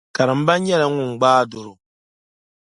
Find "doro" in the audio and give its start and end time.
1.51-1.73